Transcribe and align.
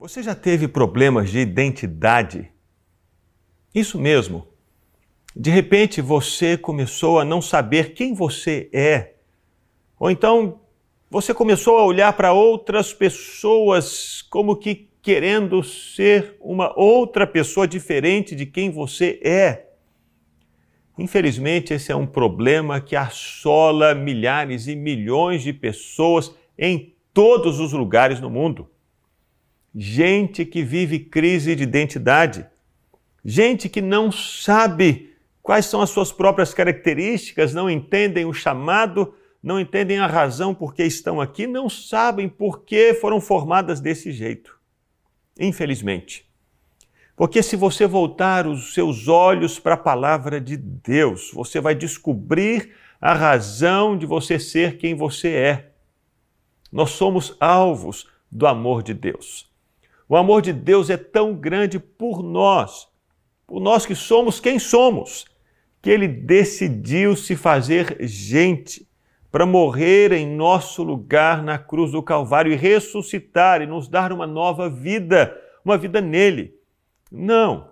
Você 0.00 0.22
já 0.22 0.32
teve 0.32 0.68
problemas 0.68 1.28
de 1.28 1.40
identidade? 1.40 2.52
Isso 3.74 3.98
mesmo. 3.98 4.46
De 5.34 5.50
repente 5.50 6.00
você 6.00 6.56
começou 6.56 7.18
a 7.18 7.24
não 7.24 7.42
saber 7.42 7.94
quem 7.94 8.14
você 8.14 8.70
é. 8.72 9.14
Ou 9.98 10.08
então 10.08 10.60
você 11.10 11.34
começou 11.34 11.78
a 11.78 11.84
olhar 11.84 12.12
para 12.12 12.32
outras 12.32 12.94
pessoas 12.94 14.22
como 14.22 14.54
que 14.54 14.88
querendo 15.02 15.64
ser 15.64 16.36
uma 16.40 16.72
outra 16.78 17.26
pessoa 17.26 17.66
diferente 17.66 18.36
de 18.36 18.46
quem 18.46 18.70
você 18.70 19.20
é. 19.20 19.66
Infelizmente, 20.96 21.74
esse 21.74 21.90
é 21.90 21.96
um 21.96 22.06
problema 22.06 22.80
que 22.80 22.94
assola 22.94 23.96
milhares 23.96 24.68
e 24.68 24.76
milhões 24.76 25.42
de 25.42 25.52
pessoas 25.52 26.32
em 26.56 26.94
todos 27.12 27.58
os 27.58 27.72
lugares 27.72 28.20
no 28.20 28.30
mundo 28.30 28.70
gente 29.74 30.44
que 30.44 30.62
vive 30.62 30.98
crise 30.98 31.54
de 31.54 31.62
identidade, 31.62 32.46
gente 33.24 33.68
que 33.68 33.80
não 33.80 34.10
sabe 34.10 35.14
quais 35.42 35.66
são 35.66 35.80
as 35.80 35.90
suas 35.90 36.12
próprias 36.12 36.52
características, 36.52 37.54
não 37.54 37.70
entendem 37.70 38.24
o 38.24 38.32
chamado, 38.32 39.14
não 39.42 39.58
entendem 39.58 39.98
a 39.98 40.06
razão 40.06 40.54
por 40.54 40.74
que 40.74 40.82
estão 40.82 41.20
aqui, 41.20 41.46
não 41.46 41.68
sabem 41.68 42.28
por 42.28 42.64
que 42.64 42.94
foram 42.94 43.20
formadas 43.20 43.80
desse 43.80 44.12
jeito. 44.12 44.58
Infelizmente. 45.38 46.28
Porque 47.16 47.42
se 47.42 47.56
você 47.56 47.86
voltar 47.86 48.46
os 48.46 48.74
seus 48.74 49.08
olhos 49.08 49.58
para 49.58 49.74
a 49.74 49.78
palavra 49.78 50.40
de 50.40 50.56
Deus, 50.56 51.32
você 51.32 51.60
vai 51.60 51.74
descobrir 51.74 52.72
a 53.00 53.12
razão 53.12 53.96
de 53.96 54.06
você 54.06 54.38
ser 54.38 54.76
quem 54.76 54.94
você 54.94 55.28
é. 55.30 55.72
Nós 56.70 56.90
somos 56.90 57.36
alvos 57.40 58.06
do 58.30 58.46
amor 58.46 58.82
de 58.82 58.94
Deus. 58.94 59.47
O 60.08 60.16
amor 60.16 60.40
de 60.40 60.52
Deus 60.52 60.88
é 60.88 60.96
tão 60.96 61.34
grande 61.34 61.78
por 61.78 62.22
nós, 62.22 62.88
por 63.46 63.60
nós 63.60 63.84
que 63.84 63.94
somos 63.94 64.40
quem 64.40 64.58
somos, 64.58 65.26
que 65.82 65.90
ele 65.90 66.08
decidiu 66.08 67.14
se 67.14 67.36
fazer 67.36 67.96
gente 68.00 68.88
para 69.30 69.44
morrer 69.44 70.12
em 70.12 70.26
nosso 70.26 70.82
lugar 70.82 71.42
na 71.42 71.58
cruz 71.58 71.92
do 71.92 72.02
Calvário 72.02 72.50
e 72.50 72.56
ressuscitar 72.56 73.60
e 73.60 73.66
nos 73.66 73.86
dar 73.86 74.10
uma 74.10 74.26
nova 74.26 74.70
vida, 74.70 75.36
uma 75.62 75.76
vida 75.76 76.00
nele. 76.00 76.54
Não, 77.12 77.68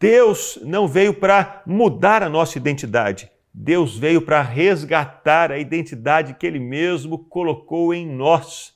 Deus 0.00 0.58
não 0.64 0.88
veio 0.88 1.14
para 1.14 1.62
mudar 1.64 2.22
a 2.22 2.28
nossa 2.28 2.58
identidade. 2.58 3.30
Deus 3.52 3.96
veio 3.96 4.20
para 4.20 4.42
resgatar 4.42 5.52
a 5.52 5.58
identidade 5.58 6.34
que 6.34 6.44
Ele 6.44 6.58
mesmo 6.58 7.18
colocou 7.18 7.94
em 7.94 8.04
nós. 8.04 8.74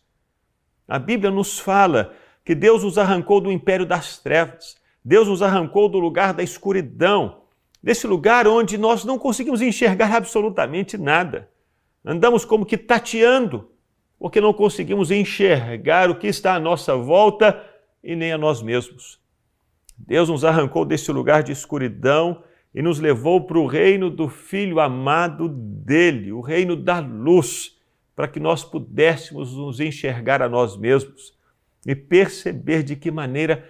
A 0.87 1.01
Bíblia 1.01 1.33
nos 1.33 1.59
fala 1.59 2.15
que 2.49 2.55
Deus 2.55 2.83
nos 2.83 2.97
arrancou 2.97 3.43
do 3.43 3.53
império 3.53 3.85
das 3.85 4.17
trevas, 4.17 4.75
Deus 5.05 5.29
nos 5.29 5.43
arrancou 5.43 5.87
do 5.87 5.99
lugar 5.99 6.33
da 6.33 6.43
escuridão, 6.43 7.43
desse 7.83 8.07
lugar 8.07 8.49
onde 8.49 8.79
nós 8.79 9.05
não 9.05 9.19
conseguimos 9.19 9.61
enxergar 9.61 10.15
absolutamente 10.15 10.97
nada. 10.97 11.51
Andamos 12.03 12.47
como 12.47 12.65
que 12.65 12.79
tateando, 12.79 13.71
porque 14.19 14.41
não 14.41 14.55
conseguimos 14.55 15.11
enxergar 15.11 16.09
o 16.09 16.15
que 16.15 16.27
está 16.27 16.55
à 16.55 16.59
nossa 16.59 16.97
volta 16.97 17.63
e 18.03 18.17
nem 18.17 18.33
a 18.33 18.39
nós 18.39 18.63
mesmos. 18.63 19.21
Deus 19.99 20.31
nos 20.31 20.43
arrancou 20.43 20.87
desse 20.87 21.13
lugar 21.13 21.43
de 21.43 21.53
escuridão 21.53 22.43
e 22.75 22.81
nos 22.81 22.99
levou 22.99 23.43
para 23.43 23.59
o 23.59 23.67
reino 23.67 24.09
do 24.09 24.27
Filho 24.27 24.81
amado 24.81 25.51
dele, 25.51 26.33
o 26.33 26.41
reino 26.41 26.75
da 26.75 26.99
luz, 26.99 27.77
para 28.17 28.27
que 28.27 28.41
nós 28.41 28.65
pudéssemos 28.65 29.55
nos 29.55 29.81
enxergar 29.81 30.41
a 30.41 30.49
nós 30.49 30.79
mesmos 30.79 31.37
e 31.89 31.97
perceber 31.97 32.83
de 32.83 32.95
que 32.95 33.11
maneira 33.11 33.67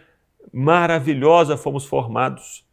maravilhosa 0.52 1.56
fomos 1.56 1.84
formados, 1.84 2.66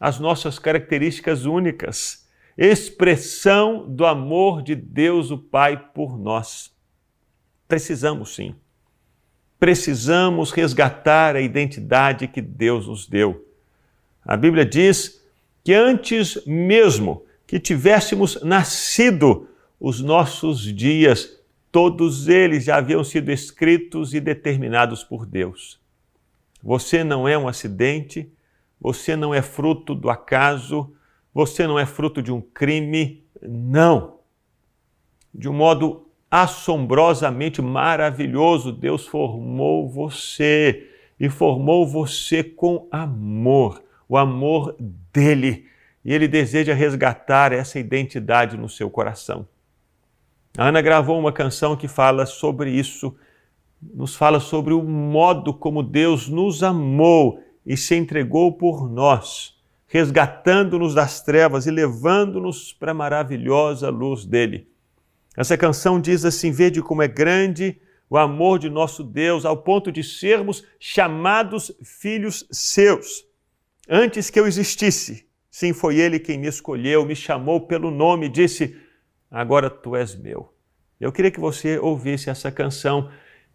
as 0.00 0.18
nossas 0.18 0.58
características 0.58 1.44
únicas, 1.44 2.28
expressão 2.56 3.88
do 3.88 4.04
amor 4.04 4.60
de 4.60 4.74
Deus 4.74 5.30
o 5.30 5.38
Pai 5.38 5.76
por 5.94 6.18
nós. 6.18 6.74
Precisamos 7.68 8.34
sim. 8.34 8.56
Precisamos 9.56 10.50
resgatar 10.50 11.36
a 11.36 11.40
identidade 11.40 12.26
que 12.26 12.42
Deus 12.42 12.88
nos 12.88 13.06
deu. 13.06 13.46
A 14.24 14.36
Bíblia 14.36 14.66
diz 14.66 15.24
que 15.62 15.72
antes 15.72 16.44
mesmo 16.44 17.24
que 17.46 17.60
tivéssemos 17.60 18.42
nascido, 18.42 19.48
os 19.78 20.00
nossos 20.00 20.60
dias 20.74 21.37
Todos 21.70 22.28
eles 22.28 22.64
já 22.64 22.76
haviam 22.76 23.04
sido 23.04 23.30
escritos 23.30 24.14
e 24.14 24.20
determinados 24.20 25.04
por 25.04 25.26
Deus. 25.26 25.80
Você 26.62 27.04
não 27.04 27.28
é 27.28 27.36
um 27.36 27.46
acidente, 27.46 28.32
você 28.80 29.14
não 29.14 29.34
é 29.34 29.42
fruto 29.42 29.94
do 29.94 30.08
acaso, 30.08 30.92
você 31.32 31.66
não 31.66 31.78
é 31.78 31.86
fruto 31.86 32.22
de 32.22 32.32
um 32.32 32.40
crime, 32.40 33.22
não. 33.42 34.18
De 35.34 35.48
um 35.48 35.52
modo 35.52 36.08
assombrosamente 36.30 37.62
maravilhoso, 37.62 38.72
Deus 38.72 39.06
formou 39.06 39.88
você 39.88 40.88
e 41.18 41.28
formou 41.28 41.86
você 41.86 42.42
com 42.42 42.88
amor, 42.90 43.82
o 44.08 44.16
amor 44.16 44.74
dele. 45.12 45.66
E 46.04 46.12
ele 46.12 46.28
deseja 46.28 46.74
resgatar 46.74 47.52
essa 47.52 47.78
identidade 47.78 48.56
no 48.56 48.68
seu 48.68 48.88
coração. 48.88 49.46
A 50.58 50.70
Ana 50.70 50.82
gravou 50.82 51.16
uma 51.16 51.30
canção 51.30 51.76
que 51.76 51.86
fala 51.86 52.26
sobre 52.26 52.72
isso, 52.72 53.14
nos 53.80 54.16
fala 54.16 54.40
sobre 54.40 54.74
o 54.74 54.82
modo 54.82 55.54
como 55.54 55.84
Deus 55.84 56.28
nos 56.28 56.64
amou 56.64 57.40
e 57.64 57.76
se 57.76 57.94
entregou 57.94 58.50
por 58.50 58.90
nós, 58.90 59.54
resgatando-nos 59.86 60.94
das 60.96 61.22
trevas 61.22 61.68
e 61.68 61.70
levando-nos 61.70 62.72
para 62.72 62.90
a 62.90 62.94
maravilhosa 62.94 63.88
luz 63.88 64.24
dele. 64.24 64.66
Essa 65.36 65.56
canção 65.56 66.00
diz 66.00 66.24
assim: 66.24 66.50
Vede 66.50 66.82
como 66.82 67.02
é 67.02 67.08
grande 67.08 67.80
o 68.10 68.18
amor 68.18 68.58
de 68.58 68.68
nosso 68.68 69.04
Deus, 69.04 69.44
ao 69.44 69.58
ponto 69.58 69.92
de 69.92 70.02
sermos 70.02 70.64
chamados 70.80 71.70
filhos 71.84 72.44
seus. 72.50 73.24
Antes 73.88 74.28
que 74.28 74.40
eu 74.40 74.46
existisse, 74.48 75.24
sim, 75.48 75.72
foi 75.72 75.98
Ele 76.00 76.18
quem 76.18 76.36
me 76.36 76.48
escolheu, 76.48 77.06
me 77.06 77.14
chamou 77.14 77.60
pelo 77.60 77.92
nome 77.92 78.28
disse: 78.28 78.87
agora 79.30 79.68
tu 79.70 79.96
és 79.96 80.14
meu. 80.14 80.52
Eu 81.00 81.12
queria 81.12 81.30
que 81.30 81.40
você 81.40 81.78
ouvisse 81.78 82.28
essa 82.28 82.50
canção 82.50 83.10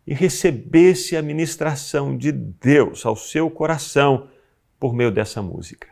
e 0.05 0.13
recebesse 0.13 1.15
a 1.15 1.21
ministração 1.21 2.17
de 2.17 2.31
Deus 2.31 3.05
ao 3.05 3.15
seu 3.15 3.49
coração 3.49 4.29
por 4.79 4.93
meio 4.93 5.11
dessa 5.11 5.41
música. 5.41 5.87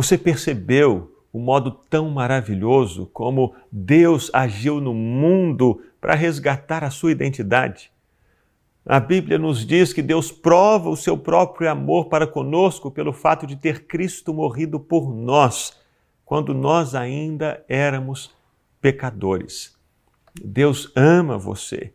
Você 0.00 0.16
percebeu 0.16 1.14
o 1.30 1.38
modo 1.38 1.70
tão 1.70 2.08
maravilhoso 2.08 3.04
como 3.12 3.54
Deus 3.70 4.30
agiu 4.32 4.80
no 4.80 4.94
mundo 4.94 5.82
para 6.00 6.14
resgatar 6.14 6.82
a 6.82 6.88
sua 6.88 7.12
identidade? 7.12 7.92
A 8.86 8.98
Bíblia 8.98 9.36
nos 9.36 9.66
diz 9.66 9.92
que 9.92 10.00
Deus 10.00 10.32
prova 10.32 10.88
o 10.88 10.96
seu 10.96 11.18
próprio 11.18 11.70
amor 11.70 12.06
para 12.06 12.26
conosco 12.26 12.90
pelo 12.90 13.12
fato 13.12 13.46
de 13.46 13.56
ter 13.56 13.84
Cristo 13.84 14.32
morrido 14.32 14.80
por 14.80 15.14
nós, 15.14 15.78
quando 16.24 16.54
nós 16.54 16.94
ainda 16.94 17.62
éramos 17.68 18.34
pecadores. 18.80 19.76
Deus 20.42 20.90
ama 20.96 21.36
você 21.36 21.92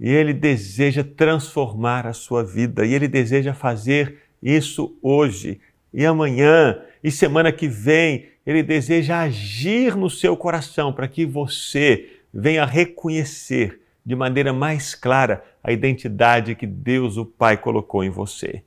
e 0.00 0.10
Ele 0.10 0.34
deseja 0.34 1.04
transformar 1.04 2.08
a 2.08 2.12
sua 2.12 2.42
vida 2.42 2.84
e 2.84 2.92
Ele 2.92 3.06
deseja 3.06 3.54
fazer 3.54 4.18
isso 4.42 4.98
hoje 5.00 5.60
e 5.94 6.04
amanhã 6.04 6.89
e 7.02 7.10
semana 7.10 7.52
que 7.52 7.68
vem. 7.68 8.28
Ele 8.46 8.62
deseja 8.62 9.20
agir 9.20 9.96
no 9.96 10.08
seu 10.08 10.36
coração 10.36 10.92
para 10.92 11.06
que 11.06 11.26
você 11.26 12.20
venha 12.32 12.64
reconhecer 12.64 13.80
de 14.04 14.16
maneira 14.16 14.52
mais 14.52 14.94
clara 14.94 15.44
a 15.62 15.70
identidade 15.70 16.54
que 16.54 16.66
Deus, 16.66 17.16
o 17.16 17.24
Pai, 17.24 17.56
colocou 17.56 18.02
em 18.02 18.10
você. 18.10 18.62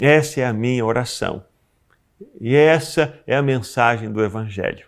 Essa 0.00 0.40
é 0.40 0.46
a 0.46 0.52
minha 0.52 0.84
oração. 0.84 1.44
E 2.40 2.54
essa 2.54 3.20
é 3.26 3.36
a 3.36 3.42
mensagem 3.42 4.10
do 4.10 4.22
Evangelho. 4.22 4.86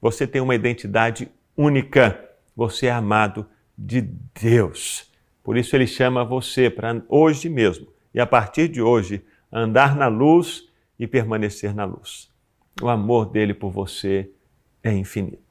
Você 0.00 0.26
tem 0.26 0.40
uma 0.40 0.54
identidade 0.54 1.28
única. 1.56 2.18
Você 2.54 2.86
é 2.86 2.92
amado 2.92 3.46
de 3.76 4.00
Deus. 4.40 5.10
Por 5.42 5.56
isso 5.56 5.74
ele 5.74 5.86
chama 5.86 6.24
você 6.24 6.70
para 6.70 7.02
hoje 7.08 7.48
mesmo 7.48 7.88
e 8.14 8.20
a 8.20 8.26
partir 8.26 8.68
de 8.68 8.80
hoje 8.80 9.24
andar 9.50 9.96
na 9.96 10.06
luz 10.06 10.68
e 11.02 11.06
permanecer 11.08 11.74
na 11.74 11.84
luz. 11.84 12.30
O 12.80 12.88
amor 12.88 13.26
dele 13.26 13.52
por 13.52 13.72
você 13.72 14.30
é 14.84 14.92
infinito. 14.92 15.41